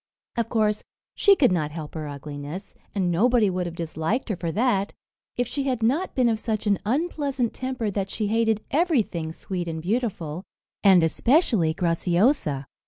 Of 0.35 0.49
course 0.49 0.81
she 1.13 1.35
could 1.35 1.51
not 1.51 1.69
help 1.69 1.93
her 1.93 2.07
ugliness, 2.07 2.73
and 2.95 3.11
nobody 3.11 3.51
would 3.51 3.67
have 3.67 3.75
disliked 3.75 4.29
her 4.29 4.35
for 4.35 4.51
that, 4.51 4.93
if 5.37 5.47
she 5.47 5.65
had 5.65 5.83
not 5.83 6.15
been 6.15 6.27
of 6.27 6.39
such 6.39 6.65
an 6.65 6.79
unpleasant 6.85 7.53
temper 7.53 7.91
that 7.91 8.09
she 8.09 8.25
hated 8.25 8.63
everything 8.71 9.31
sweet 9.31 9.67
and 9.67 9.79
beautiful, 9.79 10.43
and 10.83 11.03
especially 11.03 11.75
Graciosa. 11.75 12.65